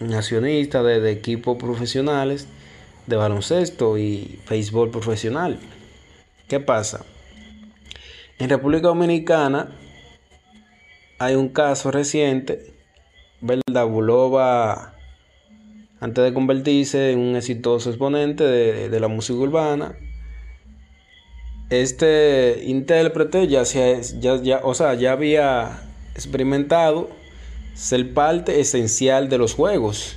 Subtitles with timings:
[0.00, 2.48] Nacionista de, de equipos profesionales
[3.06, 5.58] de baloncesto y béisbol profesional.
[6.48, 7.04] ¿Qué pasa?
[8.38, 9.70] En República Dominicana
[11.18, 12.74] hay un caso reciente,
[13.40, 13.86] ¿verdad?
[13.86, 14.94] Bulova,
[16.00, 19.96] antes de convertirse en un exitoso exponente de, de la música urbana,
[21.70, 25.80] este intérprete ya, se, ya, ya, o sea, ya había
[26.14, 27.08] experimentado
[27.74, 30.16] ser parte esencial de los juegos.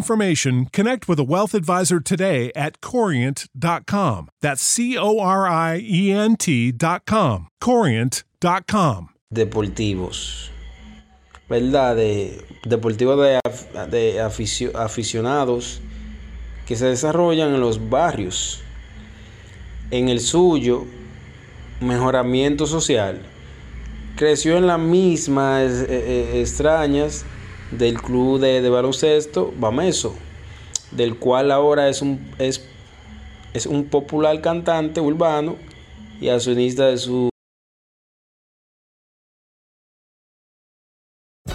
[0.01, 4.29] information, connect with a wealth advisor today at corient.com.
[4.41, 7.47] That's C O R I E N T.com.
[7.61, 9.07] Corient.com.
[9.33, 10.49] deportivos,
[11.47, 11.95] ¿verdad?
[11.95, 13.39] De, deportivos de,
[13.89, 15.79] de aficio- aficionados
[16.65, 18.61] que se desarrollan en los barrios.
[19.91, 20.85] En el suyo,
[21.79, 23.21] mejoramiento social,
[24.17, 27.23] creció en las mismas eh, eh, extrañas
[27.71, 30.15] del club de, de baloncesto Bameso,
[30.91, 32.67] del cual ahora es un, es,
[33.53, 35.55] es un popular cantante urbano
[36.19, 37.30] y accionista de su